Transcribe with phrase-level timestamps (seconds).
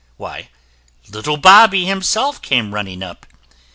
[0.17, 0.49] Why,
[1.11, 3.27] little Bobby himself came running up.